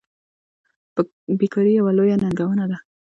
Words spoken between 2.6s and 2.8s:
ده.